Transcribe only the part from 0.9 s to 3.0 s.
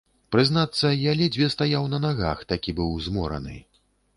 я ледзьве стаяў на нагах, такі быў